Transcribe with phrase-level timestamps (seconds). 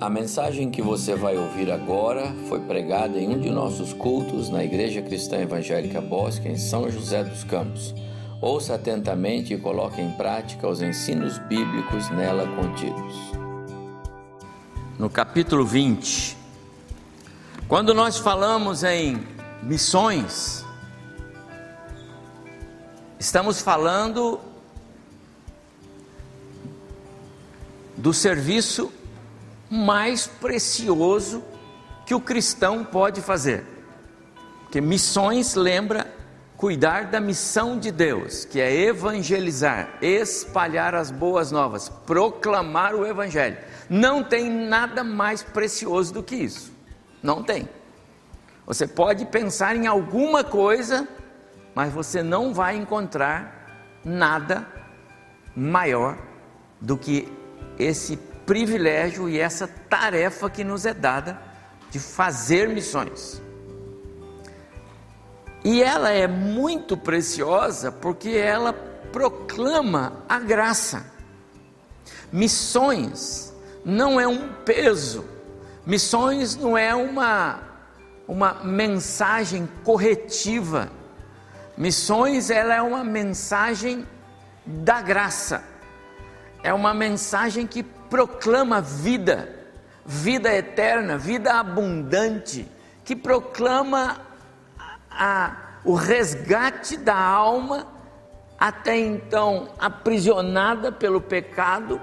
[0.00, 4.64] A mensagem que você vai ouvir agora foi pregada em um de nossos cultos na
[4.64, 7.94] Igreja Cristã Evangélica Bosque, em São José dos Campos.
[8.40, 13.14] Ouça atentamente e coloque em prática os ensinos bíblicos nela contidos.
[14.98, 16.36] No capítulo 20,
[17.68, 19.24] quando nós falamos em
[19.62, 20.66] missões,
[23.16, 24.40] estamos falando
[27.96, 28.92] do serviço
[29.70, 31.42] mais precioso
[32.06, 33.64] que o cristão pode fazer.
[34.62, 36.12] Porque missões lembra
[36.56, 43.58] cuidar da missão de Deus, que é evangelizar, espalhar as boas novas, proclamar o evangelho.
[43.88, 46.72] Não tem nada mais precioso do que isso.
[47.22, 47.68] Não tem.
[48.66, 51.06] Você pode pensar em alguma coisa,
[51.74, 54.66] mas você não vai encontrar nada
[55.54, 56.18] maior
[56.80, 57.30] do que
[57.78, 58.16] esse
[58.46, 61.40] privilégio e essa tarefa que nos é dada
[61.90, 63.40] de fazer missões.
[65.64, 68.72] E ela é muito preciosa porque ela
[69.12, 71.06] proclama a graça.
[72.30, 75.24] Missões não é um peso,
[75.86, 77.60] missões não é uma,
[78.26, 80.90] uma mensagem corretiva,
[81.78, 84.06] missões ela é uma mensagem
[84.66, 85.62] da graça,
[86.62, 89.48] é uma mensagem que proclama vida,
[90.04, 92.68] vida eterna, vida abundante,
[93.04, 94.20] que proclama
[95.10, 97.86] a, o resgate da alma,
[98.58, 102.00] até então aprisionada pelo pecado,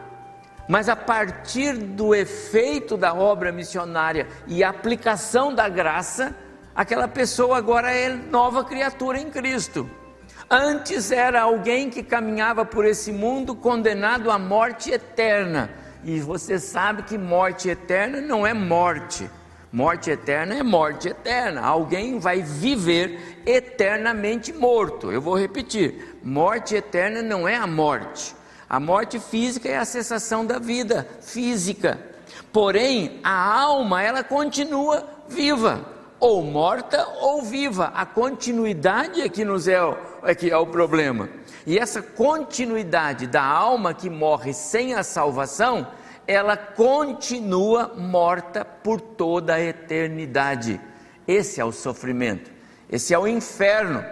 [0.68, 6.36] mas a partir do efeito da obra missionária e aplicação da graça,
[6.76, 9.90] aquela pessoa agora é nova criatura em Cristo.
[10.50, 17.04] Antes era alguém que caminhava por esse mundo condenado à morte eterna e você sabe
[17.04, 19.30] que morte eterna não é morte.
[19.72, 21.62] Morte eterna é morte eterna.
[21.62, 25.12] Alguém vai viver eternamente morto.
[25.12, 28.36] Eu vou repetir: morte eterna não é a morte.
[28.68, 32.00] A morte física é a cessação da vida física.
[32.52, 35.86] Porém, a alma, ela continua viva,
[36.20, 37.92] ou morta ou viva.
[37.96, 39.78] A continuidade é que nos é,
[40.24, 41.30] é que é o problema.
[41.66, 45.88] E essa continuidade da alma que morre sem a salvação,
[46.28, 50.80] ela continua morta por toda a eternidade.
[51.28, 52.52] Esse é o sofrimento,
[52.90, 54.04] esse é o inferno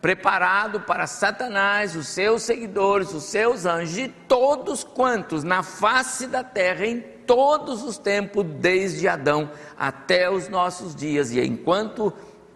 [0.00, 6.44] preparado para Satanás, os seus seguidores, os seus anjos e todos quantos na face da
[6.44, 12.12] terra em todos os tempos, desde Adão até os nossos dias, e enquanto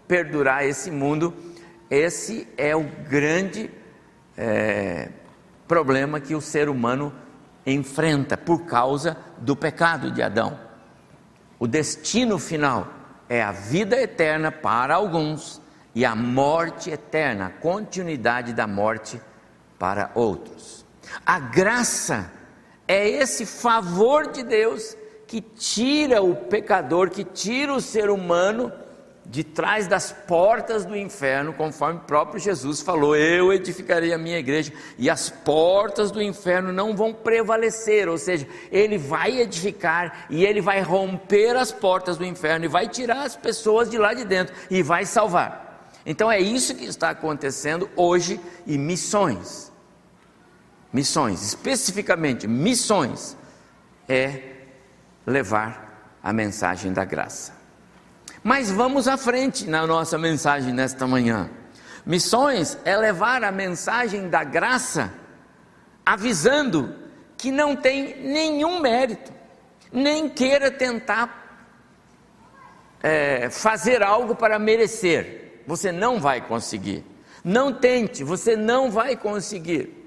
[0.06, 1.34] perdurar esse mundo,
[1.90, 3.70] esse é o grande
[4.36, 5.08] é,
[5.66, 7.12] problema que o ser humano
[7.66, 10.58] enfrenta por causa do pecado de Adão.
[11.58, 12.88] O destino final
[13.28, 15.60] é a vida eterna para alguns
[15.94, 19.20] e a morte eterna, a continuidade da morte
[19.78, 20.84] para outros.
[21.24, 22.30] A graça
[22.88, 28.72] é esse favor de Deus que tira o pecador, que tira o ser humano
[29.24, 34.38] de trás das portas do inferno, conforme o próprio Jesus falou: Eu edificarei a minha
[34.38, 38.08] igreja e as portas do inferno não vão prevalecer.
[38.08, 42.88] Ou seja, ele vai edificar e ele vai romper as portas do inferno e vai
[42.88, 45.90] tirar as pessoas de lá de dentro e vai salvar.
[46.04, 49.70] Então é isso que está acontecendo hoje e missões.
[50.92, 53.36] Missões, especificamente missões,
[54.08, 54.42] é
[55.24, 57.61] levar a mensagem da graça.
[58.42, 61.48] Mas vamos à frente na nossa mensagem nesta manhã.
[62.04, 65.12] Missões é levar a mensagem da graça,
[66.04, 66.96] avisando
[67.36, 69.32] que não tem nenhum mérito,
[69.92, 71.68] nem queira tentar
[73.00, 75.62] é, fazer algo para merecer.
[75.66, 77.04] Você não vai conseguir.
[77.44, 80.02] Não tente, você não vai conseguir.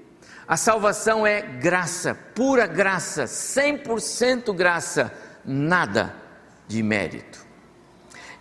[0.46, 5.12] A salvação é graça, pura graça, 100% graça,
[5.44, 6.14] nada
[6.68, 7.45] de mérito.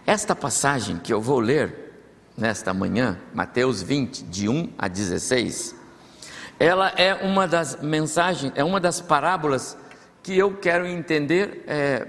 [0.07, 1.91] Esta passagem que eu vou ler
[2.37, 5.75] nesta manhã, Mateus 20, de 1 a 16,
[6.59, 9.75] ela é uma das mensagens, é uma das parábolas
[10.21, 12.07] que eu quero entender é,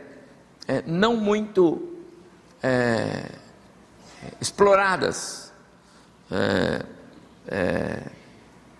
[0.68, 1.96] é, não muito
[2.62, 3.30] é,
[4.42, 5.50] exploradas
[6.30, 6.84] é,
[7.48, 8.02] é,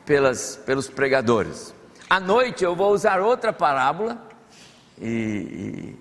[0.05, 1.75] pelas, pelos pregadores.
[2.11, 4.29] À noite eu vou usar outra parábola
[5.01, 5.97] e,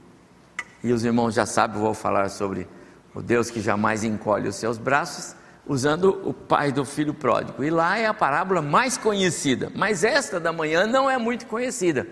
[0.84, 2.68] e, e os irmãos já sabem, vou falar sobre
[3.16, 5.36] o Deus que jamais encolhe os seus braços,
[5.66, 7.64] usando o pai do filho pródigo.
[7.64, 12.06] E lá é a parábola mais conhecida, mas esta da manhã não é muito conhecida.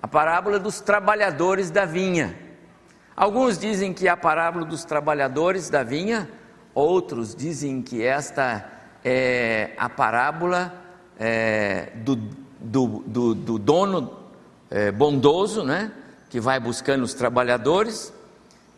[0.00, 2.38] a parábola dos trabalhadores da vinha.
[3.16, 6.30] Alguns dizem que é a parábola dos trabalhadores da vinha,
[6.72, 8.64] outros dizem que esta
[9.04, 10.72] é a parábola
[11.18, 12.14] é, do,
[12.60, 14.16] do, do, do, dono
[14.70, 15.90] é, bondoso, né,
[16.30, 18.12] que vai buscando os trabalhadores,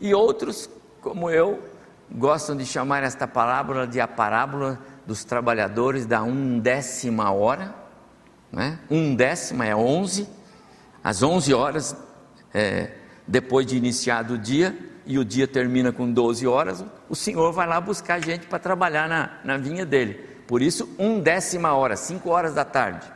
[0.01, 1.63] e outros, como eu,
[2.11, 7.75] gostam de chamar esta parábola de a parábola dos trabalhadores da undécima hora,
[8.53, 8.79] né?
[8.91, 10.29] um décima é onze,
[11.03, 11.97] às onze horas,
[12.53, 12.91] é,
[13.27, 14.77] depois de iniciado o dia,
[15.07, 19.09] e o dia termina com 12 horas, o Senhor vai lá buscar gente para trabalhar
[19.09, 20.15] na, na vinha dele.
[20.47, 23.11] Por isso, um décima hora, cinco horas da tarde.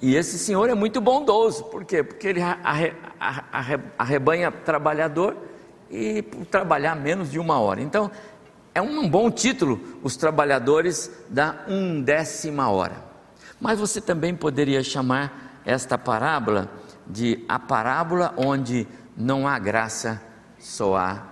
[0.00, 2.02] E esse Senhor é muito bondoso, por quê?
[2.02, 5.36] Porque ele arre, arre, arrebanha trabalhador
[5.90, 7.80] e trabalhar menos de uma hora.
[7.80, 8.10] Então,
[8.74, 13.04] é um bom título, os trabalhadores da undécima hora.
[13.60, 16.70] Mas você também poderia chamar esta parábola
[17.06, 18.86] de a parábola onde
[19.16, 20.20] não há graça,
[20.58, 21.22] só há,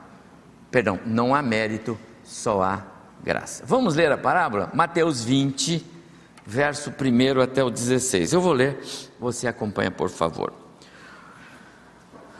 [0.70, 2.82] perdão, não há mérito, só há
[3.22, 3.64] graça.
[3.66, 4.70] Vamos ler a parábola?
[4.72, 5.84] Mateus 20,
[6.46, 8.32] verso 1 até o 16.
[8.32, 8.80] Eu vou ler,
[9.20, 10.52] você acompanha, por favor.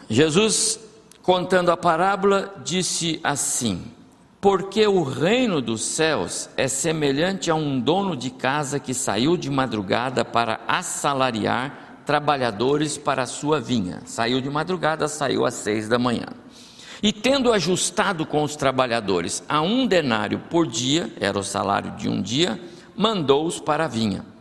[0.08, 0.78] Jesus,
[1.24, 3.82] contando a parábola, disse assim:
[4.40, 9.50] Porque o reino dos céus é semelhante a um dono de casa que saiu de
[9.50, 14.02] madrugada para assalariar trabalhadores para a sua vinha.
[14.04, 16.26] Saiu de madrugada, saiu às seis da manhã.
[17.02, 22.08] E tendo ajustado com os trabalhadores a um denário por dia, era o salário de
[22.08, 22.60] um dia,
[22.94, 24.33] mandou-os para a vinha.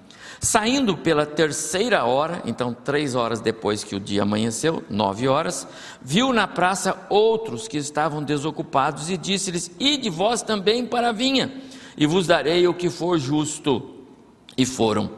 [0.43, 5.65] Saindo pela terceira hora, então três horas depois que o dia amanheceu, nove horas,
[6.01, 11.61] viu na praça outros que estavam desocupados e disse-lhes: Ide vós também para a vinha,
[11.95, 13.89] e vos darei o que for justo.
[14.57, 15.11] E foram.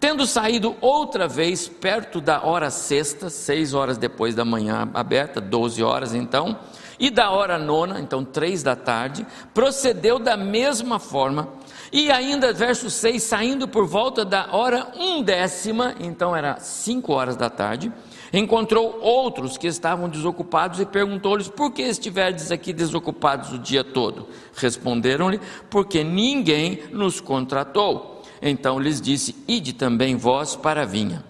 [0.00, 5.84] Tendo saído outra vez perto da hora sexta, seis horas depois da manhã aberta, doze
[5.84, 6.58] horas então,
[6.98, 9.24] e da hora nona, então três da tarde,
[9.54, 11.48] procedeu da mesma forma,
[11.96, 17.48] e ainda, verso 6, saindo por volta da hora undécima, então era cinco horas da
[17.48, 17.92] tarde,
[18.32, 24.28] encontrou outros que estavam desocupados e perguntou-lhes: Por que estiverdes aqui desocupados o dia todo?
[24.56, 28.24] Responderam-lhe: Porque ninguém nos contratou.
[28.42, 31.24] Então lhes disse: Ide também vós para a vinha.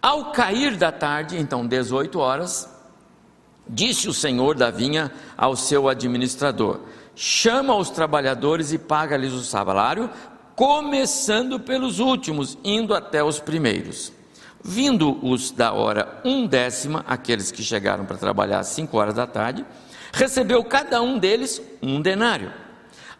[0.00, 2.72] Ao cair da tarde, então 18 horas,
[3.68, 6.78] disse o senhor da vinha ao seu administrador:
[7.18, 10.10] Chama os trabalhadores e paga-lhes o salário,
[10.54, 14.12] começando pelos últimos, indo até os primeiros.
[14.62, 19.26] Vindo os da hora um décima, aqueles que chegaram para trabalhar às cinco horas da
[19.26, 19.64] tarde,
[20.12, 22.52] recebeu cada um deles um denário.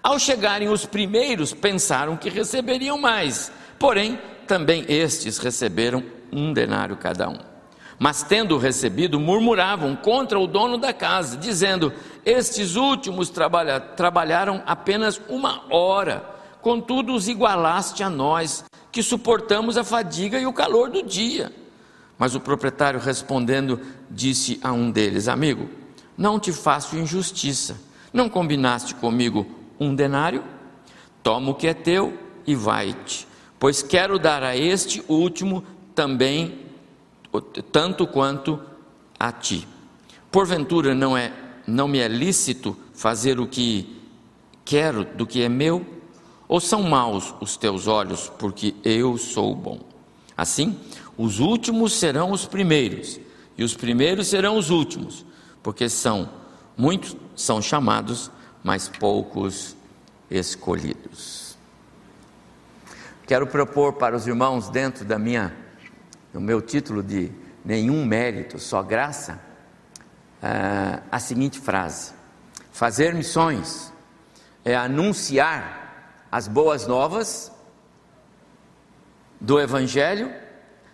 [0.03, 7.31] Ao chegarem os primeiros, pensaram que receberiam mais, porém, também estes receberam um denário cada
[7.31, 7.39] um.
[7.99, 11.93] Mas tendo recebido, murmuravam contra o dono da casa, dizendo:
[12.25, 16.25] Estes últimos trabalha, trabalharam apenas uma hora,
[16.61, 21.51] contudo os igualaste a nós, que suportamos a fadiga e o calor do dia.
[22.19, 25.69] Mas o proprietário respondendo, disse a um deles: Amigo,
[26.17, 27.81] não te faço injustiça.
[28.13, 29.47] Não combinaste comigo
[29.79, 30.43] um denário,
[31.23, 33.27] toma o que é teu e vai-te,
[33.59, 35.63] pois quero dar a este último
[35.95, 36.66] também
[37.41, 38.61] tanto quanto
[39.19, 39.67] a ti.
[40.31, 41.33] Porventura não é
[41.67, 44.01] não me é lícito fazer o que
[44.65, 45.85] quero do que é meu?
[46.49, 49.81] Ou são maus os teus olhos, porque eu sou bom?
[50.37, 50.79] Assim,
[51.19, 53.19] os últimos serão os primeiros,
[53.59, 55.25] e os primeiros serão os últimos,
[55.63, 56.29] porque são
[56.77, 58.31] muitos são chamados,
[58.63, 59.77] mas poucos
[60.31, 61.57] escolhidos.
[63.27, 65.55] Quero propor para os irmãos, dentro da minha,
[66.37, 67.33] do meu título de
[67.65, 69.41] nenhum mérito, só graça,
[70.43, 72.13] uh, a seguinte frase:
[72.71, 73.91] fazer missões
[74.63, 77.51] é anunciar as boas novas
[79.41, 80.31] do Evangelho,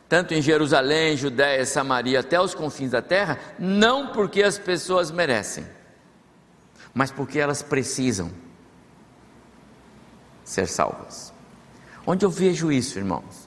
[0.08, 5.66] tanto em Jerusalém, Judéia, Samaria, até os confins da terra, não porque as pessoas merecem
[6.94, 8.30] mas porque elas precisam
[10.44, 11.32] ser salvas.
[12.06, 13.41] Onde eu vejo isso, irmãos?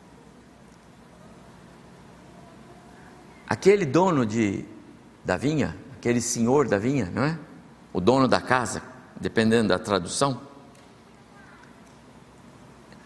[3.55, 4.65] Aquele dono de,
[5.23, 7.39] da vinha, aquele senhor da vinha, não é?
[7.93, 8.83] O dono da casa,
[9.15, 10.41] dependendo da tradução.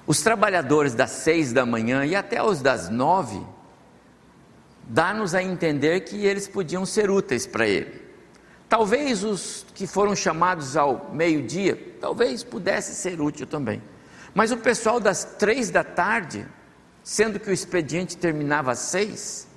[0.07, 3.39] Os trabalhadores das seis da manhã e até os das nove,
[4.87, 8.01] dá-nos a entender que eles podiam ser úteis para ele.
[8.67, 13.83] Talvez os que foram chamados ao meio-dia, talvez pudesse ser útil também.
[14.33, 16.43] Mas o pessoal das três da tarde,
[17.03, 19.47] sendo que o expediente terminava às seis,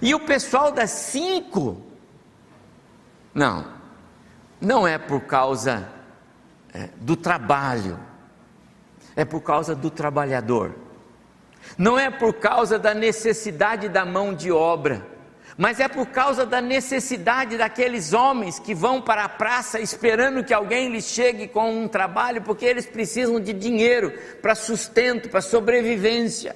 [0.00, 1.80] E o pessoal das cinco,
[3.34, 3.66] não,
[4.60, 5.88] não é por causa
[6.72, 7.98] é, do trabalho,
[9.16, 10.74] é por causa do trabalhador,
[11.76, 15.06] não é por causa da necessidade da mão de obra,
[15.56, 20.54] mas é por causa da necessidade daqueles homens que vão para a praça esperando que
[20.54, 26.54] alguém lhes chegue com um trabalho, porque eles precisam de dinheiro para sustento, para sobrevivência.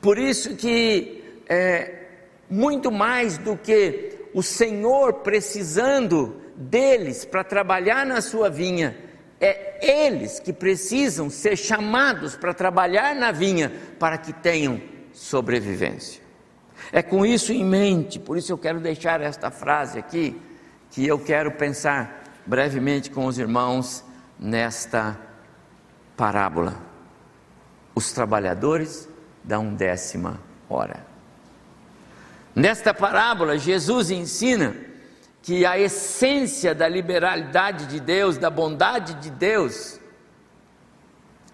[0.00, 2.03] Por isso que é,
[2.48, 8.96] muito mais do que o Senhor precisando deles para trabalhar na sua vinha,
[9.40, 14.80] é eles que precisam ser chamados para trabalhar na vinha para que tenham
[15.12, 16.22] sobrevivência.
[16.92, 20.40] É com isso em mente, por isso eu quero deixar esta frase aqui,
[20.90, 24.04] que eu quero pensar brevemente com os irmãos
[24.38, 25.18] nesta
[26.16, 26.76] parábola.
[27.94, 29.08] Os trabalhadores
[29.42, 31.13] dão décima hora.
[32.54, 34.76] Nesta parábola, Jesus ensina
[35.42, 39.98] que a essência da liberalidade de Deus, da bondade de Deus,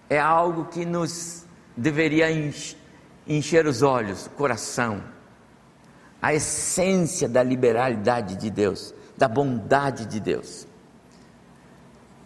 [0.09, 2.27] é algo que nos deveria
[3.27, 5.03] encher os olhos, o coração.
[6.21, 10.67] A essência da liberalidade de Deus, da bondade de Deus.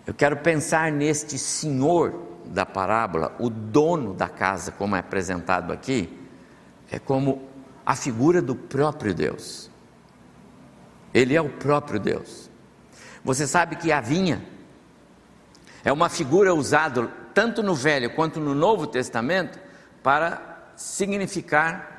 [0.05, 2.13] Eu quero pensar neste senhor
[2.45, 6.09] da parábola, o dono da casa, como é apresentado aqui,
[6.91, 7.41] é como
[7.85, 9.69] a figura do próprio Deus.
[11.13, 12.49] Ele é o próprio Deus.
[13.23, 14.43] Você sabe que a vinha
[15.83, 19.59] é uma figura usada tanto no Velho quanto no Novo Testamento
[20.01, 21.95] para significar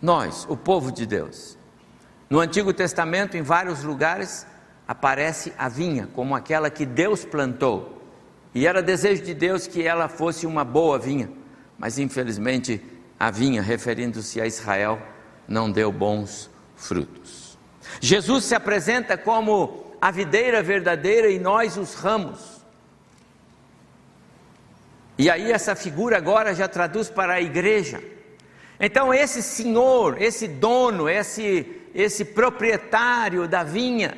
[0.00, 1.58] nós, o povo de Deus.
[2.28, 4.46] No Antigo Testamento, em vários lugares,
[4.86, 8.02] aparece a vinha como aquela que Deus plantou.
[8.54, 11.30] E era desejo de Deus que ela fosse uma boa vinha,
[11.78, 12.82] mas infelizmente
[13.20, 15.00] a vinha, referindo-se a Israel,
[15.46, 17.58] não deu bons frutos.
[18.00, 22.62] Jesus se apresenta como a videira verdadeira e nós os ramos.
[25.18, 28.02] E aí essa figura agora já traduz para a igreja.
[28.80, 34.16] Então esse senhor, esse dono, esse esse proprietário da vinha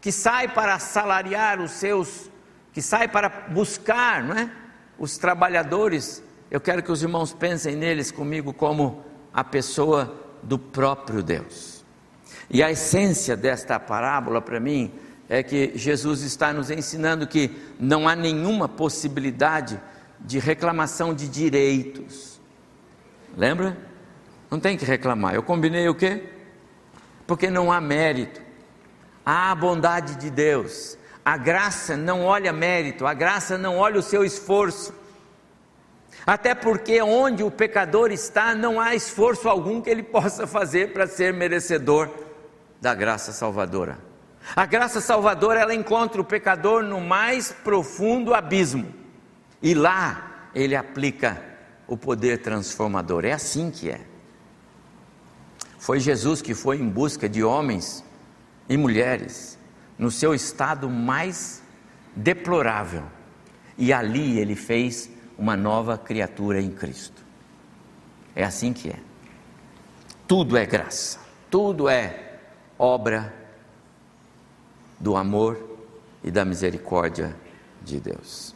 [0.00, 2.30] que sai para salariar os seus,
[2.72, 4.50] que sai para buscar, não é?
[4.98, 11.22] Os trabalhadores eu quero que os irmãos pensem neles comigo como a pessoa do próprio
[11.22, 11.84] Deus.
[12.48, 14.92] E a essência desta parábola para mim
[15.28, 17.50] é que Jesus está nos ensinando que
[17.80, 19.80] não há nenhuma possibilidade
[20.20, 22.40] de reclamação de direitos.
[23.36, 23.76] Lembra?
[24.50, 25.34] Não tem que reclamar.
[25.34, 26.22] Eu combinei o quê?
[27.26, 28.40] Porque não há mérito.
[29.24, 30.96] Há a bondade de Deus.
[31.24, 34.94] A graça não olha mérito, a graça não olha o seu esforço.
[36.24, 41.06] Até porque onde o pecador está, não há esforço algum que ele possa fazer para
[41.06, 42.08] ser merecedor
[42.80, 43.98] da graça salvadora.
[44.54, 48.94] A graça salvadora, ela encontra o pecador no mais profundo abismo.
[49.60, 51.42] E lá ele aplica
[51.86, 53.24] o poder transformador.
[53.24, 54.00] É assim que é.
[55.78, 58.04] Foi Jesus que foi em busca de homens
[58.68, 59.58] e mulheres
[59.98, 61.62] no seu estado mais
[62.14, 63.04] deplorável.
[63.78, 67.22] E ali ele fez uma nova criatura em Cristo.
[68.34, 68.98] É assim que é.
[70.26, 71.18] Tudo é graça,
[71.50, 72.38] tudo é
[72.78, 73.32] obra
[74.98, 75.78] do amor
[76.22, 77.36] e da misericórdia
[77.82, 78.54] de Deus.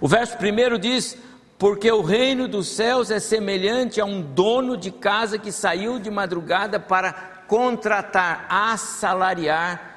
[0.00, 1.16] O verso primeiro diz:
[1.58, 6.10] Porque o reino dos céus é semelhante a um dono de casa que saiu de
[6.10, 7.12] madrugada para
[7.46, 9.94] contratar, assalariar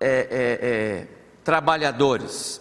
[0.00, 1.06] é, é, é,
[1.44, 2.60] trabalhadores.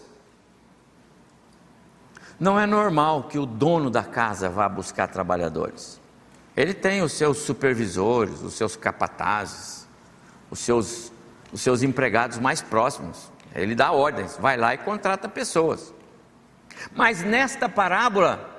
[2.39, 6.01] Não é normal que o dono da casa vá buscar trabalhadores.
[6.55, 9.87] Ele tem os seus supervisores, os seus capatazes,
[10.49, 11.11] os seus,
[11.51, 13.31] os seus empregados mais próximos.
[13.55, 15.93] Ele dá ordens, vai lá e contrata pessoas.
[16.95, 18.49] Mas nesta parábola,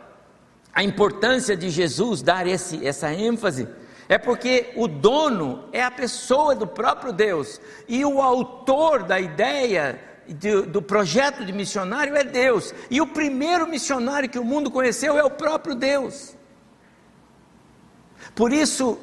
[0.73, 3.69] a importância de Jesus dar esse, essa ênfase
[4.09, 10.01] é porque o dono é a pessoa do próprio Deus e o autor da ideia
[10.29, 12.75] do, do projeto de missionário é Deus.
[12.91, 16.37] E o primeiro missionário que o mundo conheceu é o próprio Deus.
[18.35, 18.99] Por isso,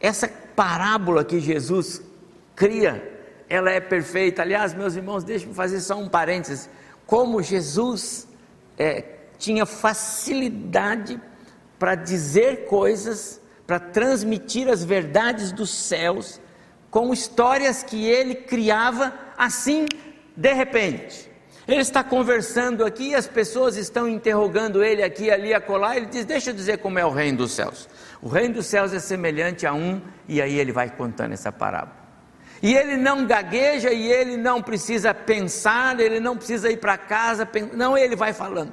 [0.00, 2.02] essa parábola que Jesus
[2.54, 4.42] cria, ela é perfeita.
[4.42, 6.68] Aliás, meus irmãos, deixem-me fazer só um parênteses.
[7.06, 8.26] Como Jesus
[8.76, 9.04] é,
[9.38, 11.20] tinha facilidade
[11.78, 16.40] para dizer coisas, para transmitir as verdades dos céus,
[16.90, 19.86] com histórias que ele criava assim
[20.38, 21.28] de repente.
[21.66, 25.96] Ele está conversando aqui as pessoas estão interrogando ele aqui, ali, acolá.
[25.96, 27.88] Ele diz: Deixa eu dizer como é o reino dos céus.
[28.22, 31.96] O reino dos céus é semelhante a um, e aí ele vai contando essa parábola.
[32.62, 37.46] E ele não gagueja e ele não precisa pensar, ele não precisa ir para casa,
[37.74, 38.72] não, ele vai falando.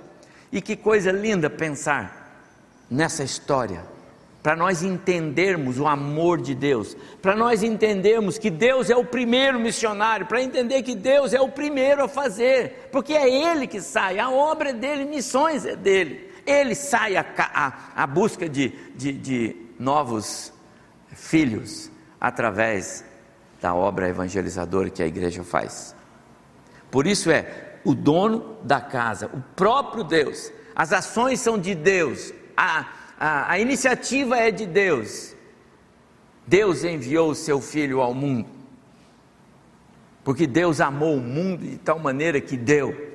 [0.51, 2.41] E que coisa linda pensar
[2.89, 3.84] nessa história,
[4.46, 9.60] para nós entendermos o amor de Deus, para nós entendermos que Deus é o primeiro
[9.60, 14.20] missionário, para entender que Deus é o primeiro a fazer, porque é Ele que sai,
[14.20, 16.30] a obra é dele, missões é dele.
[16.46, 20.54] Ele sai à busca de, de, de novos
[21.12, 21.90] filhos
[22.22, 23.04] através
[23.60, 25.96] da obra evangelizadora que a igreja faz.
[26.92, 30.52] Por isso é o dono da casa, o próprio Deus.
[30.75, 32.86] As ações são de Deus, a,
[33.19, 35.34] a, a iniciativa é de Deus.
[36.48, 38.48] Deus enviou o seu filho ao mundo,
[40.24, 43.13] porque Deus amou o mundo de tal maneira que deu.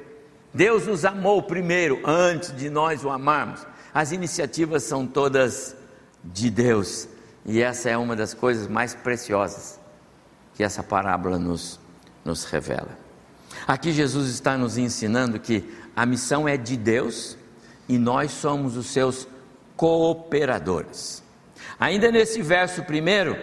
[0.52, 3.64] Deus nos amou primeiro, antes de nós o amarmos.
[3.94, 5.76] As iniciativas são todas
[6.24, 7.08] de Deus,
[7.46, 9.78] e essa é uma das coisas mais preciosas
[10.54, 11.78] que essa parábola nos,
[12.24, 12.98] nos revela.
[13.66, 15.64] Aqui Jesus está nos ensinando que
[15.94, 17.36] a missão é de Deus
[17.88, 19.26] e nós somos os seus
[19.80, 21.22] cooperadores.
[21.78, 23.34] Ainda nesse verso primeiro,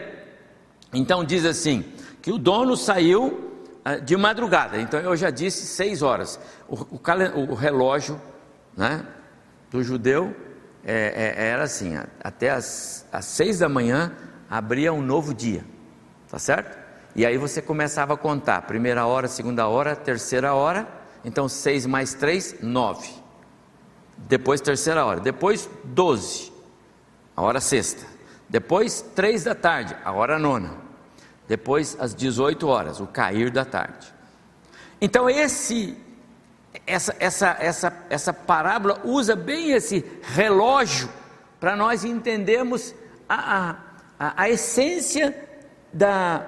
[0.93, 1.83] então diz assim:
[2.21, 6.39] que o dono saiu ah, de madrugada, então eu já disse seis horas.
[6.69, 8.21] O, o, o relógio
[8.75, 9.03] né,
[9.71, 10.35] do judeu
[10.85, 14.11] é, é, era assim: até as, as seis da manhã
[14.47, 15.65] abria um novo dia,
[16.29, 16.77] tá certo?
[17.15, 20.87] E aí você começava a contar: primeira hora, segunda hora, terceira hora.
[21.25, 23.09] Então, seis mais três, nove.
[24.17, 25.19] Depois, terceira hora.
[25.19, 26.51] Depois, doze.
[27.35, 28.05] A hora sexta.
[28.49, 29.95] Depois, três da tarde.
[30.03, 30.75] A hora nona.
[31.47, 32.99] Depois, às 18 horas.
[32.99, 34.13] O cair da tarde.
[34.99, 35.97] Então, esse.
[36.85, 41.09] Essa, essa, essa, essa parábola usa bem esse relógio
[41.59, 42.93] para nós entendermos
[43.27, 43.77] a,
[44.19, 45.35] a, a essência
[45.91, 46.45] da,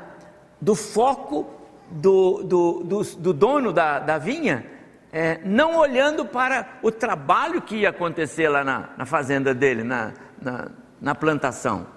[0.62, 1.50] do foco
[1.90, 4.66] do, do, do, do dono da, da vinha,
[5.12, 10.14] é, não olhando para o trabalho que ia acontecer lá na, na fazenda dele, na,
[10.42, 10.68] na,
[11.02, 11.88] na plantação.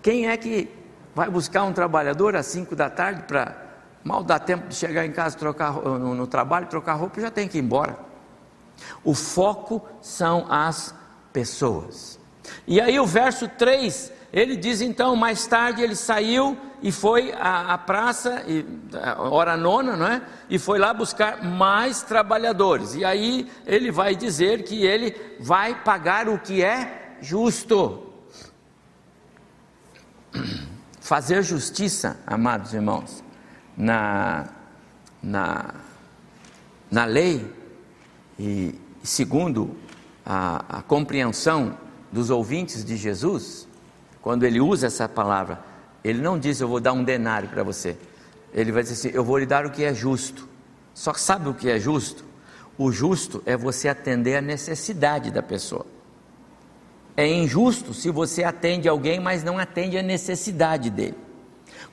[0.00, 0.68] Quem é que
[1.14, 3.56] vai buscar um trabalhador às 5 da tarde para
[4.04, 7.48] mal dar tempo de chegar em casa, trocar no, no trabalho, trocar roupa, já tem
[7.48, 7.98] que ir embora.
[9.04, 10.94] O foco são as
[11.32, 12.18] pessoas.
[12.66, 17.74] E aí o verso 3 ele diz então, mais tarde ele saiu e foi à,
[17.74, 18.64] à praça, e,
[19.18, 20.22] hora nona, não é?
[20.48, 22.94] E foi lá buscar mais trabalhadores.
[22.94, 28.06] E aí ele vai dizer que ele vai pagar o que é justo.
[30.98, 33.22] Fazer justiça, amados irmãos,
[33.76, 34.48] na,
[35.22, 35.74] na,
[36.90, 37.52] na lei
[38.38, 39.76] e segundo
[40.24, 41.76] a, a compreensão
[42.10, 43.68] dos ouvintes de Jesus,
[44.22, 45.60] quando ele usa essa palavra,
[46.02, 47.96] ele não diz eu vou dar um denário para você.
[48.54, 50.48] Ele vai dizer assim: eu vou lhe dar o que é justo.
[50.94, 52.24] Só sabe o que é justo?
[52.78, 55.84] O justo é você atender a necessidade da pessoa.
[57.16, 61.16] É injusto se você atende alguém, mas não atende a necessidade dele.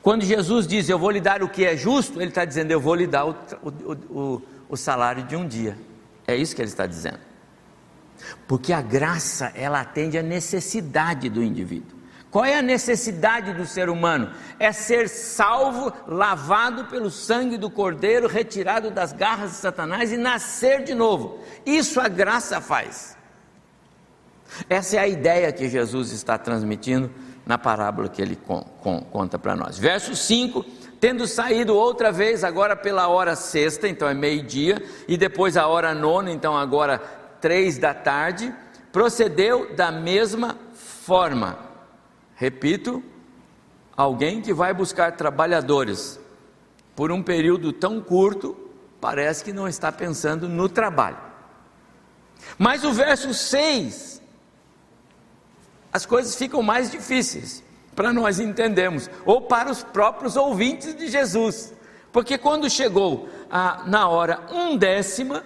[0.02, 2.80] Quando Jesus diz eu vou lhe dar o que é justo, ele está dizendo eu
[2.80, 5.78] vou lhe dar o, o, o, o salário de um dia.
[6.26, 7.20] É isso que ele está dizendo.
[8.48, 11.99] Porque a graça, ela atende a necessidade do indivíduo.
[12.32, 14.32] Qual é a necessidade do ser humano?
[14.60, 20.84] É ser salvo, lavado pelo sangue do Cordeiro, retirado das garras de Satanás e nascer
[20.84, 21.39] de novo.
[21.65, 23.18] Isso a graça faz.
[24.70, 27.10] Essa é a ideia que Jesus está transmitindo
[27.46, 28.38] na parábola que ele
[29.12, 29.80] conta para nós.
[29.80, 30.63] Verso 5:
[31.00, 35.96] Tendo saído outra vez, agora pela hora sexta, então é meio-dia, e depois a hora
[35.96, 37.00] nona, então agora
[37.42, 38.54] três da tarde,
[38.92, 41.68] procedeu da mesma forma
[42.39, 43.04] Repito,
[43.97, 46.17] alguém que vai buscar trabalhadores
[46.95, 48.56] por um período tão curto,
[49.02, 51.17] parece que não está pensando no trabalho.
[52.58, 54.21] Mas o verso 6,
[55.91, 57.62] as coisas ficam mais difíceis
[57.93, 61.73] para nós entendermos, ou para os próprios ouvintes de Jesus,
[62.10, 65.43] porque quando chegou a, na hora undécima,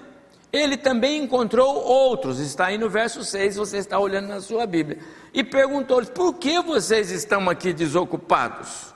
[0.51, 4.99] ele também encontrou outros, está aí no verso 6, você está olhando na sua Bíblia
[5.33, 8.93] e perguntou-lhes: Por que vocês estão aqui desocupados?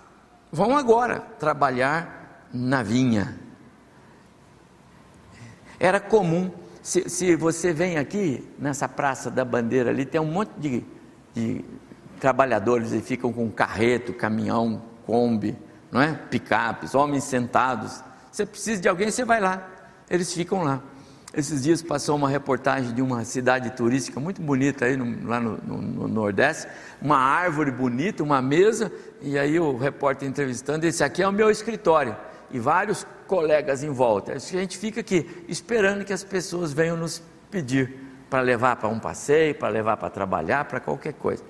[0.51, 3.37] Vão agora trabalhar na vinha.
[5.79, 10.51] Era comum, se, se você vem aqui nessa praça da bandeira ali, tem um monte
[10.57, 10.85] de,
[11.33, 11.65] de
[12.19, 15.55] trabalhadores e ficam com carreto, caminhão, Kombi,
[15.91, 16.13] não é?
[16.13, 18.03] Picapes, homens sentados.
[18.31, 19.67] Você precisa de alguém, você vai lá.
[20.09, 20.81] eles ficam lá.
[21.33, 25.57] Esses dias passou uma reportagem de uma cidade turística muito bonita aí no, lá no,
[25.57, 26.67] no, no, Nordeste,
[27.01, 31.51] uma árvore bonita, uma mesa, e aí o repórter entrevistando, esse aqui é o meu
[31.51, 32.15] escritório,
[32.49, 34.33] e vários colegas em volta.
[34.33, 37.93] A gente fica aqui esperando que as pessoas venham nos pedir
[38.29, 41.43] para levar para um passeio, para levar para trabalhar, para qualquer coisa.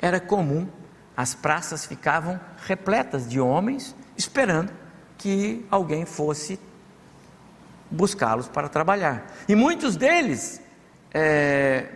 [0.00, 0.68] Era comum,
[1.16, 4.72] as praças ficavam repletas de homens esperando
[5.18, 6.58] que alguém fosse
[7.94, 9.32] buscá-los para trabalhar.
[9.48, 10.60] E muitos deles
[11.12, 11.86] é,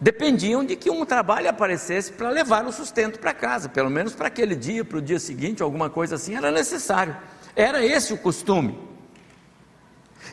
[0.00, 4.28] dependiam de que um trabalho aparecesse para levar o sustento para casa, pelo menos para
[4.28, 7.16] aquele dia, para o dia seguinte, alguma coisa assim, era necessário.
[7.54, 8.78] Era esse o costume.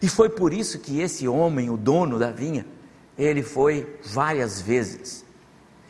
[0.01, 2.65] E foi por isso que esse homem, o dono da vinha,
[3.17, 5.25] ele foi várias vezes.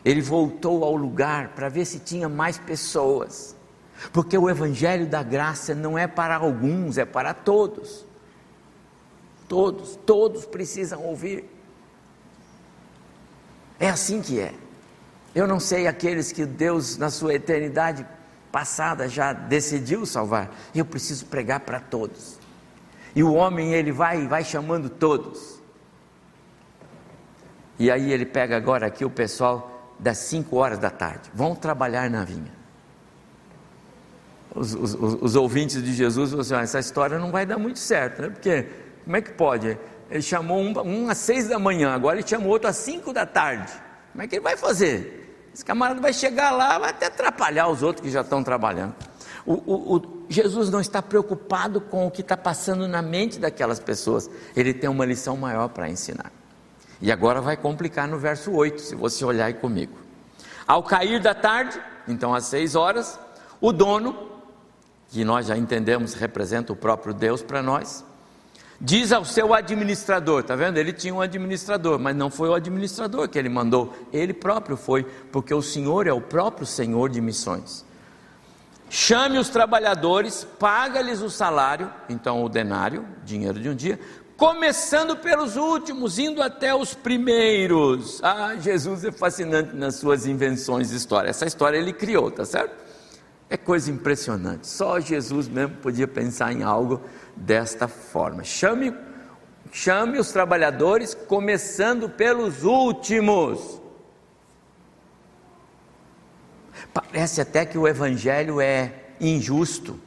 [0.04, 3.57] Ele voltou ao lugar para ver se tinha mais pessoas.
[4.12, 8.06] Porque o Evangelho da graça não é para alguns, é para todos.
[9.48, 11.46] Todos, todos precisam ouvir.
[13.80, 14.54] É assim que é.
[15.34, 18.06] Eu não sei aqueles que Deus, na sua eternidade
[18.52, 20.52] passada, já decidiu salvar.
[20.74, 22.38] Eu preciso pregar para todos.
[23.16, 25.60] E o homem, ele vai vai chamando todos.
[27.80, 31.30] E aí ele pega agora aqui o pessoal das 5 horas da tarde.
[31.34, 32.57] Vão trabalhar na vinha
[34.58, 37.80] os, os, os ouvintes de Jesus falaram assim: ah, essa história não vai dar muito
[37.80, 38.30] certo, né?
[38.30, 38.68] Porque
[39.04, 39.78] como é que pode?
[40.10, 43.26] Ele chamou um, um às seis da manhã, agora ele chamou outro às cinco da
[43.26, 43.72] tarde.
[44.12, 45.50] Como é que ele vai fazer?
[45.54, 48.96] Esse camarada vai chegar lá, vai até atrapalhar os outros que já estão trabalhando.
[49.46, 53.80] O, o, o, Jesus não está preocupado com o que está passando na mente daquelas
[53.80, 56.32] pessoas, ele tem uma lição maior para ensinar.
[57.02, 59.98] E agora vai complicar no verso 8, se você olhar aí comigo.
[60.68, 63.20] Ao cair da tarde, então às seis horas,
[63.62, 64.27] o dono
[65.10, 68.04] que nós já entendemos representa o próprio Deus para nós,
[68.80, 70.78] diz ao seu administrador, está vendo?
[70.78, 75.04] Ele tinha um administrador, mas não foi o administrador que ele mandou, ele próprio foi,
[75.32, 77.86] porque o Senhor é o próprio Senhor de missões.
[78.90, 84.00] Chame os trabalhadores, paga-lhes o salário, então o denário, dinheiro de um dia,
[84.38, 88.24] começando pelos últimos, indo até os primeiros.
[88.24, 91.30] Ah, Jesus é fascinante nas suas invenções de história.
[91.30, 92.87] Essa história ele criou, tá certo?
[93.50, 94.68] É coisa impressionante.
[94.68, 97.02] Só Jesus mesmo podia pensar em algo
[97.36, 98.44] desta forma.
[98.44, 98.94] Chame,
[99.72, 103.82] chame os trabalhadores, começando pelos últimos.
[106.94, 110.00] Parece até que o Evangelho é injusto.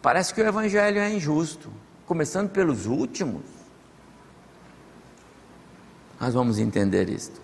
[0.00, 1.72] Parece que o Evangelho é injusto,
[2.06, 3.42] começando pelos últimos.
[6.20, 7.40] Nós vamos entender isto.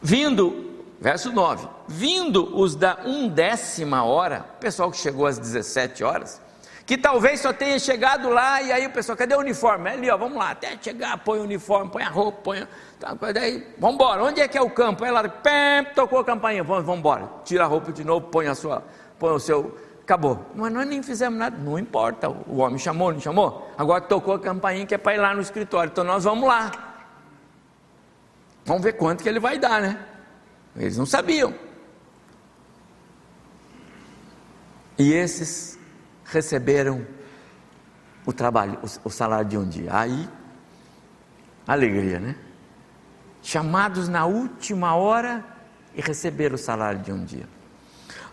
[0.00, 0.71] Vindo
[1.02, 6.40] Verso 9: Vindo os da undécima hora, pessoal que chegou às 17 horas,
[6.86, 9.90] que talvez só tenha chegado lá e aí o pessoal, cadê o uniforme?
[9.90, 12.68] É ali, ó, vamos lá, até chegar, põe o uniforme, põe a roupa, põe.
[13.00, 15.04] Tá, daí, vamos embora, onde é que é o campo?
[15.04, 18.46] É lá, pem, tocou a campainha, vamos, vamos embora, tira a roupa de novo, põe
[18.46, 18.84] a sua,
[19.18, 20.38] põe o seu, acabou.
[20.54, 23.68] Mas nós nem fizemos nada, não importa, o homem chamou, não chamou?
[23.76, 26.70] Agora tocou a campainha que é para ir lá no escritório, então nós vamos lá.
[28.64, 30.11] Vamos ver quanto que ele vai dar, né?
[30.76, 31.54] Eles não sabiam.
[34.98, 35.78] E esses
[36.24, 37.06] receberam
[38.24, 39.90] o trabalho, o, salário de um dia.
[39.92, 40.28] Aí,
[41.66, 42.36] alegria, né?
[43.42, 45.44] Chamados na última hora
[45.94, 47.48] e receberam o salário de um dia.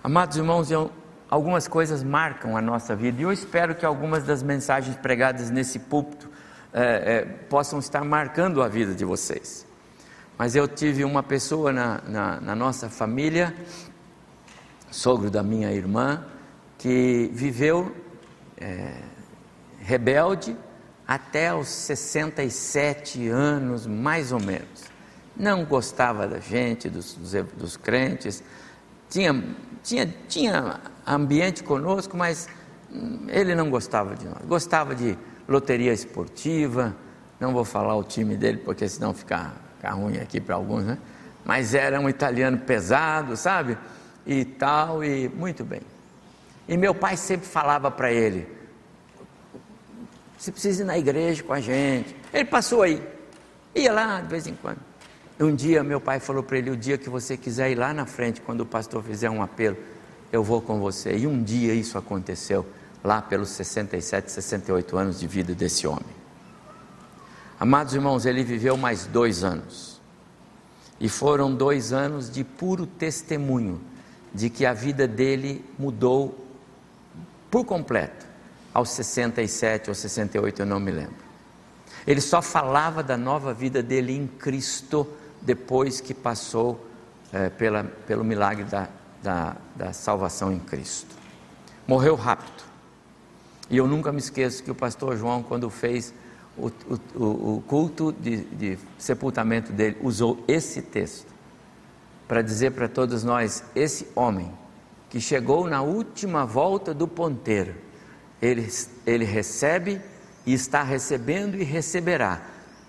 [0.04, 0.92] Amados irmãos, eu,
[1.30, 5.80] algumas coisas marcam a nossa vida e eu espero que algumas das mensagens pregadas nesse
[5.80, 6.30] púlpito
[6.72, 9.66] é, é, possam estar marcando a vida de vocês.
[10.40, 13.54] Mas eu tive uma pessoa na, na, na nossa família,
[14.90, 16.24] sogro da minha irmã,
[16.78, 17.94] que viveu
[18.58, 19.02] é,
[19.82, 20.56] rebelde
[21.06, 24.86] até os 67 anos, mais ou menos.
[25.36, 28.42] Não gostava da gente, dos, dos, dos crentes,
[29.10, 29.44] tinha,
[29.84, 32.48] tinha, tinha ambiente conosco, mas
[33.28, 34.46] ele não gostava de nós.
[34.46, 35.18] Gostava de
[35.50, 36.96] loteria esportiva,
[37.42, 40.98] não vou falar o time dele, porque senão fica ruim aqui para alguns, né?
[41.46, 43.78] Mas era um italiano pesado, sabe?
[44.26, 45.82] E tal, e muito bem.
[46.68, 48.48] E meu pai sempre falava para ele:
[50.38, 52.16] você precisa ir na igreja com a gente.
[52.34, 53.02] Ele passou aí,
[53.74, 54.80] ia lá de vez em quando.
[55.40, 58.06] Um dia meu pai falou para ele: o dia que você quiser ir lá na
[58.06, 59.78] frente, quando o pastor fizer um apelo,
[60.32, 61.16] eu vou com você.
[61.18, 62.66] E um dia isso aconteceu,
[63.04, 66.19] lá pelos 67, 68 anos de vida desse homem.
[67.60, 70.00] Amados irmãos, ele viveu mais dois anos.
[71.00, 73.82] E foram dois anos de puro testemunho
[74.34, 76.46] de que a vida dele mudou
[77.52, 78.26] por completo
[78.74, 81.30] aos 67 ou 68, eu não me lembro.
[82.08, 85.08] Ele só falava da nova vida dele em Cristo
[85.42, 86.88] depois que passou
[87.34, 88.88] é, pela, pelo milagre da,
[89.22, 91.14] da, da salvação em Cristo.
[91.88, 92.64] Morreu rápido.
[93.70, 96.14] E eu nunca me esqueço que o pastor João, quando fez
[96.60, 96.72] o,
[97.16, 101.28] o, o culto de, de sepultamento dele, usou esse texto
[102.28, 104.52] para dizer para todos nós: esse homem
[105.10, 107.74] que chegou na última volta do ponteiro,
[108.42, 108.68] ele,
[109.06, 110.00] ele recebe
[110.46, 112.42] e está recebendo e receberá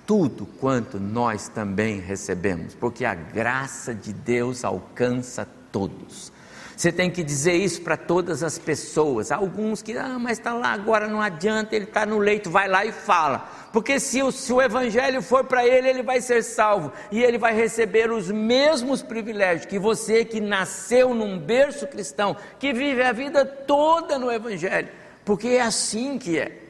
[0.07, 6.33] tudo quanto nós também recebemos, porque a graça de Deus alcança todos.
[6.81, 9.31] Você tem que dizer isso para todas as pessoas.
[9.31, 12.87] Alguns que, ah, mas está lá agora, não adianta, ele está no leito, vai lá
[12.87, 13.47] e fala.
[13.71, 17.37] Porque se o, se o evangelho for para ele, ele vai ser salvo e ele
[17.37, 23.13] vai receber os mesmos privilégios que você que nasceu num berço cristão, que vive a
[23.13, 24.89] vida toda no evangelho.
[25.23, 26.63] Porque é assim que é.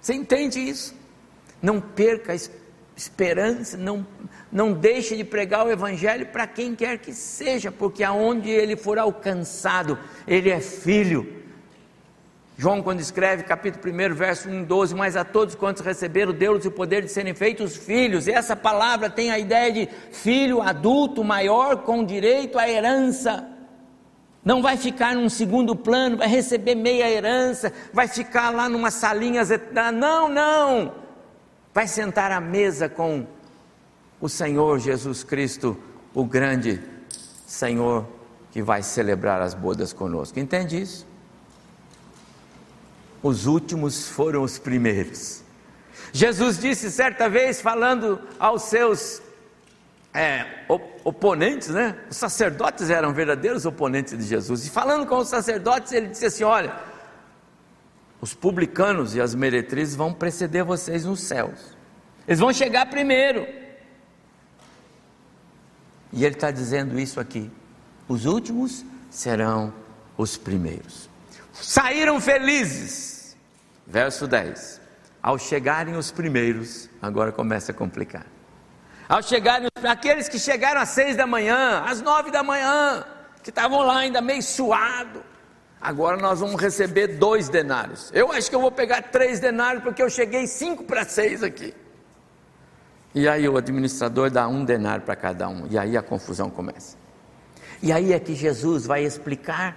[0.00, 0.94] Você entende isso?
[1.60, 2.36] Não perca a
[2.96, 4.06] esperança, não,
[4.54, 9.00] não deixe de pregar o Evangelho para quem quer que seja, porque aonde ele for
[9.00, 11.42] alcançado, ele é filho.
[12.56, 16.70] João, quando escreve, capítulo 1, verso 1, 12: Mas a todos quantos receberam, deu-lhes o
[16.70, 18.28] poder de serem feitos filhos.
[18.28, 23.44] E essa palavra tem a ideia de filho adulto, maior, com direito à herança.
[24.44, 29.42] Não vai ficar num segundo plano, vai receber meia herança, vai ficar lá numa salinha.
[29.92, 30.94] Não, não.
[31.72, 33.26] Vai sentar à mesa com
[34.24, 35.76] o Senhor Jesus Cristo,
[36.14, 36.80] o grande
[37.46, 38.06] Senhor
[38.50, 40.40] que vai celebrar as bodas conosco.
[40.40, 41.06] Entende isso?
[43.22, 45.44] Os últimos foram os primeiros.
[46.10, 49.20] Jesus disse certa vez, falando aos seus
[50.14, 50.46] é,
[51.04, 51.94] oponentes, né?
[52.10, 54.66] Os sacerdotes eram verdadeiros oponentes de Jesus.
[54.66, 56.74] E falando com os sacerdotes, ele disse assim: Olha,
[58.22, 61.76] os publicanos e as meretrizes vão preceder vocês nos céus.
[62.26, 63.63] Eles vão chegar primeiro.
[66.14, 67.50] E ele está dizendo isso aqui:
[68.08, 69.74] os últimos serão
[70.16, 71.10] os primeiros.
[71.52, 73.36] Saíram felizes.
[73.86, 74.80] Verso 10.
[75.22, 78.26] Ao chegarem os primeiros, agora começa a complicar.
[79.08, 83.04] Ao chegarem, aqueles que chegaram às seis da manhã, às nove da manhã,
[83.42, 85.22] que estavam lá ainda meio suado,
[85.80, 88.10] agora nós vamos receber dois denários.
[88.14, 91.74] Eu acho que eu vou pegar três denários porque eu cheguei cinco para seis aqui.
[93.14, 96.96] E aí o administrador dá um denário para cada um, e aí a confusão começa.
[97.80, 99.76] E aí é que Jesus vai explicar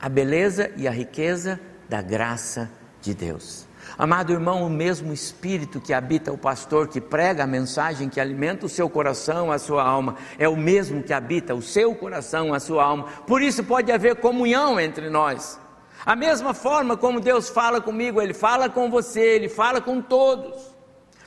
[0.00, 2.68] a beleza e a riqueza da graça
[3.00, 3.68] de Deus.
[3.96, 8.66] Amado irmão, o mesmo Espírito que habita o pastor, que prega a mensagem, que alimenta
[8.66, 12.58] o seu coração, a sua alma, é o mesmo que habita o seu coração, a
[12.58, 13.04] sua alma.
[13.26, 15.60] Por isso pode haver comunhão entre nós.
[16.04, 20.71] A mesma forma como Deus fala comigo, Ele fala com você, Ele fala com todos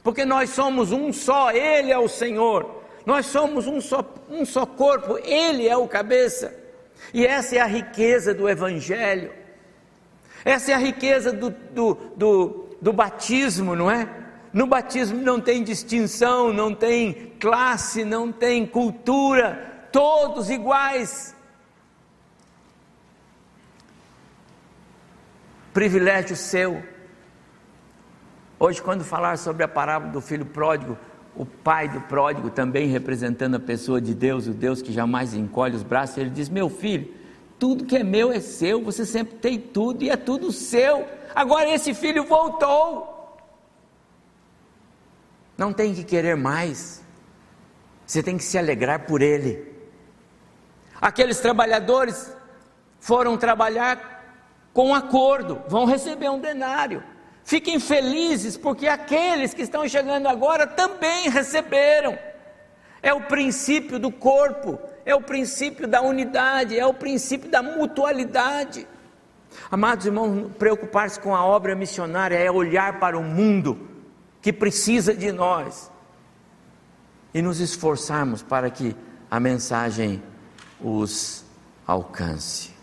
[0.06, 4.64] porque nós somos um só, Ele é o Senhor, nós somos um só, um só
[4.64, 6.54] corpo, Ele é o cabeça,
[7.12, 9.34] e essa é a riqueza do Evangelho,
[10.46, 14.08] essa é a riqueza do, do, do, do batismo, não é?
[14.54, 21.36] No batismo não tem distinção, não tem classe, não tem cultura, todos iguais.
[25.74, 26.95] Privilégio seu
[28.58, 30.98] Hoje, quando falar sobre a parábola do filho pródigo,
[31.36, 35.76] o pai do pródigo, também representando a pessoa de Deus, o Deus que jamais encolhe
[35.76, 37.14] os braços, ele diz: Meu filho,
[37.60, 41.06] tudo que é meu é seu, você sempre tem tudo e é tudo seu.
[41.34, 43.14] Agora esse filho voltou.
[45.58, 47.04] Não tem que querer mais,
[48.06, 49.74] você tem que se alegrar por ele.
[51.02, 52.36] Aqueles trabalhadores
[53.00, 54.14] foram trabalhar
[54.74, 57.04] com acordo, vão receber um denário.
[57.46, 62.18] Fiquem felizes, porque aqueles que estão chegando agora também receberam.
[63.04, 68.88] É o princípio do corpo, é o princípio da unidade, é o princípio da mutualidade.
[69.70, 73.90] Amados irmãos, preocupar-se com a obra missionária é olhar para o mundo
[74.42, 75.92] que precisa de nós
[77.32, 78.96] e nos esforçarmos para que
[79.30, 80.22] a mensagem
[80.82, 81.46] os
[81.86, 82.74] alcance.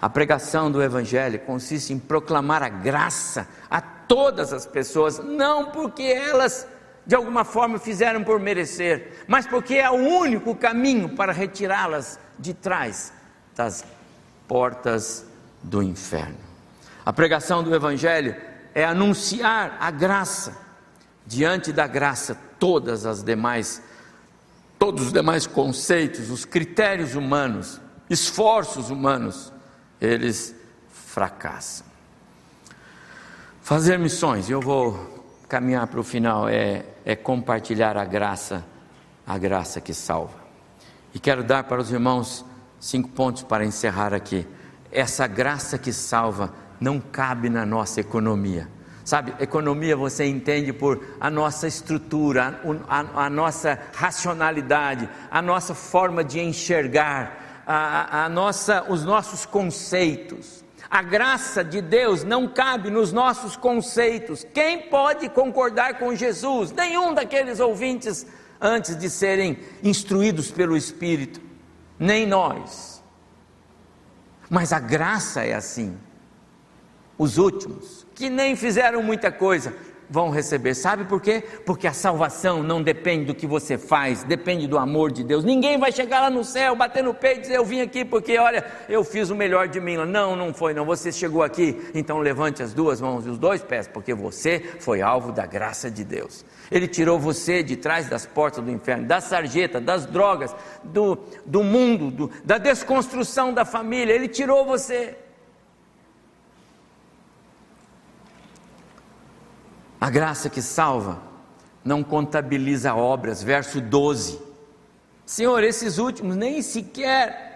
[0.00, 6.02] A pregação do Evangelho consiste em proclamar a graça a todas as pessoas, não porque
[6.02, 6.66] elas
[7.06, 12.52] de alguma forma fizeram por merecer, mas porque é o único caminho para retirá-las de
[12.52, 13.12] trás
[13.54, 13.84] das
[14.48, 15.24] portas
[15.62, 16.36] do inferno.
[17.04, 18.34] A pregação do Evangelho
[18.74, 20.58] é anunciar a graça,
[21.24, 23.80] diante da graça, todas as demais,
[24.78, 29.52] todos os demais conceitos, os critérios humanos, esforços humanos,
[30.00, 30.54] eles
[30.90, 31.85] fracassam.
[33.66, 38.64] Fazer missões, eu vou caminhar para o final, é, é compartilhar a graça,
[39.26, 40.38] a graça que salva.
[41.12, 42.44] E quero dar para os irmãos
[42.78, 44.46] cinco pontos para encerrar aqui.
[44.92, 48.68] Essa graça que salva não cabe na nossa economia.
[49.04, 55.74] Sabe, economia você entende por a nossa estrutura, a, a, a nossa racionalidade, a nossa
[55.74, 60.64] forma de enxergar, a, a nossa, os nossos conceitos.
[60.90, 64.46] A graça de Deus não cabe nos nossos conceitos.
[64.54, 66.72] Quem pode concordar com Jesus?
[66.72, 68.26] Nenhum daqueles ouvintes
[68.60, 71.40] antes de serem instruídos pelo Espírito,
[71.98, 73.02] nem nós.
[74.48, 75.96] Mas a graça é assim.
[77.18, 79.74] Os últimos, que nem fizeram muita coisa,
[80.08, 80.74] vão receber.
[80.74, 81.42] Sabe por quê?
[81.64, 85.44] Porque a salvação não depende do que você faz, depende do amor de Deus.
[85.44, 88.38] Ninguém vai chegar lá no céu, bater no peito e dizer: Eu vim aqui porque,
[88.38, 89.96] olha, eu fiz o melhor de mim.
[89.96, 90.84] Não, não foi, não.
[90.84, 95.02] Você chegou aqui, então levante as duas mãos e os dois pés, porque você foi
[95.02, 96.44] alvo da graça de Deus.
[96.70, 101.62] Ele tirou você de trás das portas do inferno, da sarjeta, das drogas, do, do
[101.62, 104.12] mundo, do, da desconstrução da família.
[104.12, 105.16] Ele tirou você.
[110.00, 111.20] A graça que salva
[111.84, 114.40] não contabiliza obras, verso 12.
[115.24, 117.46] Senhor, esses últimos nem sequer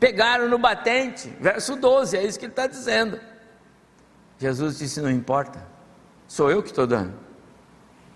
[0.00, 3.20] pegaram no batente, verso 12, é isso que ele está dizendo.
[4.38, 5.66] Jesus disse: Não importa,
[6.26, 7.14] sou eu que estou dando.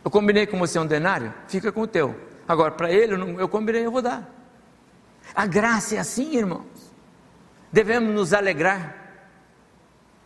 [0.05, 2.19] Eu combinei com você um denário, fica com o teu.
[2.47, 4.29] Agora, para ele, eu, não, eu combinei, eu vou dar.
[5.35, 6.67] A graça é assim, irmãos.
[7.71, 8.97] Devemos nos alegrar.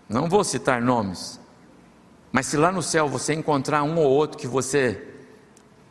[0.09, 1.41] Não vou citar nomes,
[2.33, 5.07] mas se lá no céu você encontrar um ou outro que você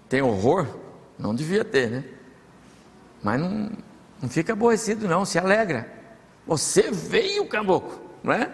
[0.10, 0.68] tem horror,
[1.18, 2.04] não devia ter, né?
[3.22, 3.72] Mas não,
[4.20, 5.88] não fica aborrecido, não, se alegra.
[6.48, 8.50] Você veio, caboclo, não é?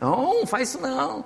[0.00, 1.24] Não, faz isso não.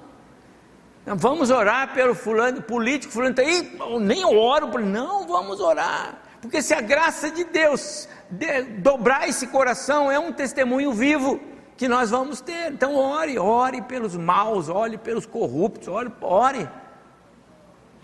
[1.06, 6.20] Vamos orar pelo fulano político, fulano está aí, nem oro, não, vamos orar.
[6.40, 11.40] Porque se a graça de Deus de, dobrar esse coração, é um testemunho vivo
[11.82, 12.70] que nós vamos ter.
[12.70, 16.68] Então ore, ore pelos maus, ore pelos corruptos, ore, ore.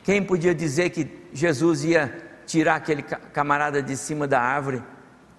[0.02, 2.12] Quem podia dizer que Jesus ia
[2.44, 4.82] tirar aquele camarada de cima da árvore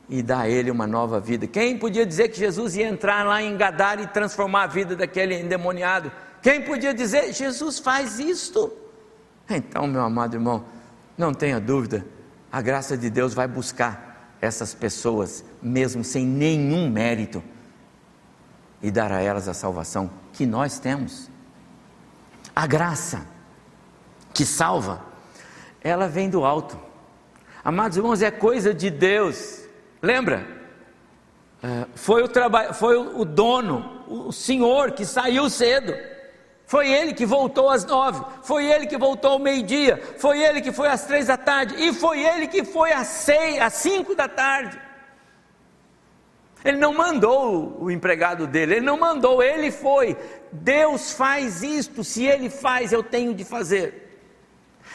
[0.07, 1.47] e dar a ele uma nova vida?
[1.47, 5.35] Quem podia dizer que Jesus ia entrar lá em Gadara e transformar a vida daquele
[5.35, 6.09] endemoniado?
[6.41, 8.71] Quem podia dizer, Jesus faz isto?
[9.49, 10.63] Então, meu amado irmão,
[11.17, 12.05] não tenha dúvida,
[12.49, 17.43] a graça de Deus vai buscar essas pessoas, mesmo sem nenhum mérito
[18.81, 21.29] e dar a elas a salvação que nós temos.
[22.55, 23.25] A graça
[24.33, 25.01] que salva,
[25.81, 26.79] ela vem do alto.
[27.63, 29.61] Amados irmãos, é coisa de Deus.
[30.01, 30.47] Lembra?
[31.61, 35.93] É, foi o trabalho, foi o dono, o senhor que saiu cedo.
[36.65, 40.71] Foi ele que voltou às nove, foi ele que voltou ao meio-dia, foi ele que
[40.71, 44.27] foi às três da tarde, e foi ele que foi às seis, às cinco da
[44.27, 44.79] tarde.
[46.63, 50.17] Ele não mandou o empregado dele, ele não mandou, ele foi.
[50.51, 54.09] Deus faz isto, se ele faz, eu tenho de fazer.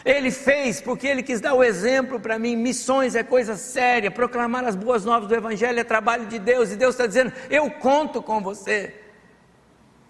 [0.05, 2.57] Ele fez porque ele quis dar o exemplo para mim.
[2.57, 6.77] Missões é coisa séria, proclamar as boas novas do Evangelho é trabalho de Deus, e
[6.77, 8.95] Deus está dizendo: Eu conto com você.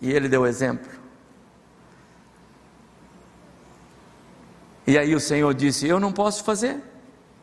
[0.00, 0.90] E ele deu o exemplo.
[4.86, 6.82] E aí o Senhor disse: Eu não posso fazer.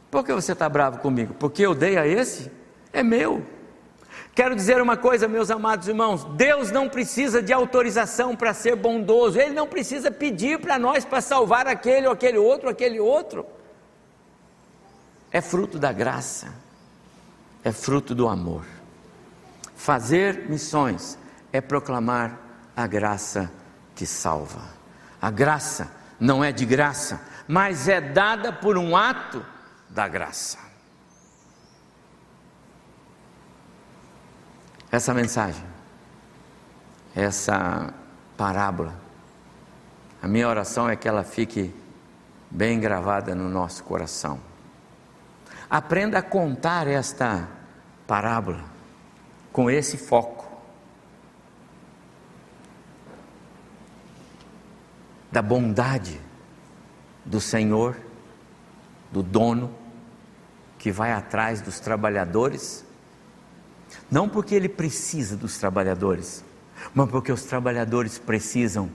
[0.10, 1.34] Por que você está bravo comigo?
[1.36, 2.52] Porque eu dei a esse?
[2.92, 3.42] É meu.
[4.34, 9.40] Quero dizer uma coisa, meus amados irmãos: Deus não precisa de autorização para ser bondoso,
[9.40, 13.46] Ele não precisa pedir para nós para salvar aquele ou aquele outro, aquele outro.
[15.32, 16.54] É fruto da graça,
[17.64, 18.66] é fruto do amor.
[19.76, 21.18] Fazer missões
[21.52, 22.40] é proclamar
[22.76, 23.52] a graça
[23.96, 24.62] que salva.
[25.22, 29.46] A graça não é de graça, mas é dada por um ato
[29.90, 30.58] da graça.
[34.92, 35.64] Essa mensagem,
[37.16, 37.94] essa
[38.36, 38.94] parábola.
[40.22, 41.74] A minha oração é que ela fique
[42.50, 44.40] bem gravada no nosso coração.
[45.70, 47.48] Aprenda a contar esta
[48.06, 48.62] parábola
[49.54, 50.52] com esse foco.
[55.32, 56.20] Da bondade
[57.24, 57.96] do Senhor,
[59.10, 59.74] do dono,
[60.78, 62.86] que vai atrás dos trabalhadores
[64.10, 66.44] não porque ele precisa dos trabalhadores,
[66.94, 68.90] mas porque os trabalhadores precisam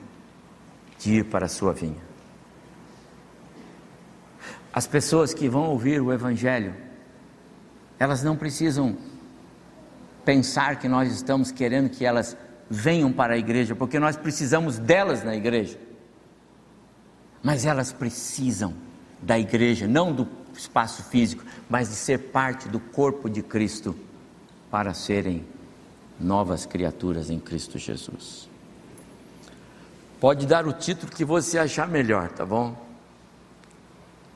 [0.99, 2.05] de ir para a sua vinha.
[4.73, 6.75] As pessoas que vão ouvir o Evangelho,
[7.99, 8.97] elas não precisam
[10.25, 12.37] pensar que nós estamos querendo que elas
[12.69, 15.79] venham para a igreja, porque nós precisamos delas na igreja.
[17.43, 18.75] Mas elas precisam
[19.23, 23.97] da igreja, não do espaço físico, mas de ser parte do corpo de Cristo
[24.71, 25.47] para serem
[26.19, 28.49] novas criaturas em Cristo Jesus.
[30.21, 32.75] Pode dar o título que você achar melhor, tá bom?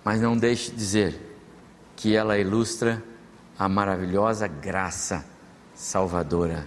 [0.05, 1.39] Mas não deixe de dizer
[1.97, 3.03] que ela ilustra
[3.59, 5.24] a maravilhosa graça
[5.74, 6.66] salvadora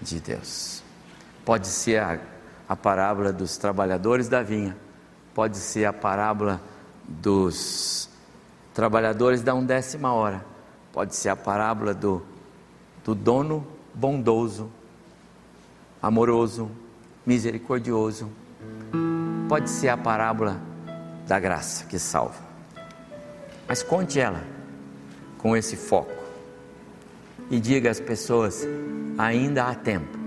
[0.00, 0.82] de Deus.
[1.44, 2.20] Pode ser a,
[2.68, 4.76] a parábola dos trabalhadores da vinha,
[5.34, 6.60] pode ser a parábola
[7.06, 8.08] dos
[8.74, 10.44] trabalhadores da undécima hora,
[10.92, 12.22] pode ser a parábola do,
[13.04, 14.70] do dono bondoso,
[16.02, 16.70] amoroso,
[17.24, 18.30] misericordioso,
[19.48, 20.60] pode ser a parábola
[21.26, 22.38] da graça que salva.
[23.66, 24.42] Mas conte ela
[25.38, 26.12] com esse foco
[27.50, 28.66] e diga às pessoas:
[29.18, 30.18] ainda há tempo.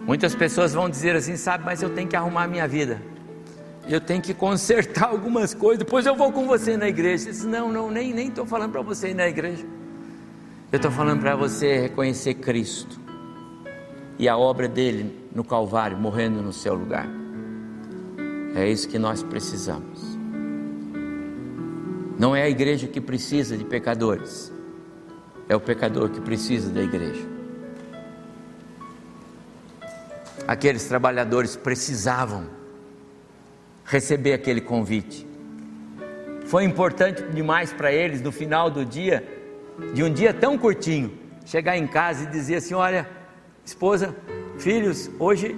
[0.00, 3.02] Muitas pessoas vão dizer assim, sabe, mas eu tenho que arrumar a minha vida.
[3.86, 7.30] Eu tenho que consertar algumas coisas, depois eu vou com você na igreja.
[7.30, 9.66] Disse, não, não, nem estou falando para você ir na igreja.
[10.70, 13.00] Eu estou falando para você reconhecer Cristo
[14.18, 17.08] e a obra dele no Calvário, morrendo no seu lugar.
[18.54, 20.18] É isso que nós precisamos.
[22.18, 24.52] Não é a igreja que precisa de pecadores,
[25.48, 27.26] é o pecador que precisa da igreja.
[30.46, 32.46] Aqueles trabalhadores precisavam
[33.86, 35.26] receber aquele convite.
[36.44, 39.37] Foi importante demais para eles no final do dia
[39.94, 41.12] de um dia tão curtinho,
[41.44, 43.08] chegar em casa e dizer assim: Olha,
[43.64, 44.14] esposa,
[44.58, 45.56] filhos, hoje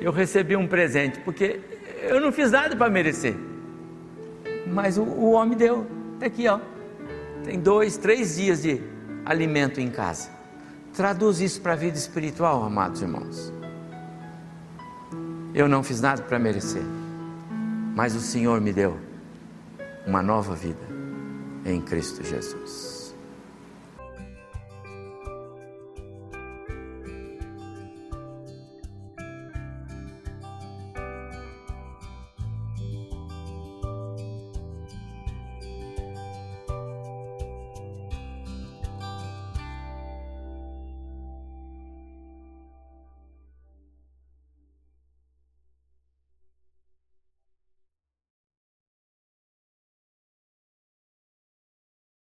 [0.00, 1.60] eu recebi um presente, porque
[2.02, 3.36] eu não fiz nada para merecer,
[4.66, 6.60] mas o, o homem deu, está aqui, ó.
[7.44, 8.80] Tem dois, três dias de
[9.24, 10.30] alimento em casa.
[10.94, 13.52] Traduz isso para a vida espiritual, amados irmãos.
[15.52, 16.82] Eu não fiz nada para merecer,
[17.94, 18.96] mas o Senhor me deu
[20.06, 20.80] uma nova vida
[21.64, 22.93] em Cristo Jesus.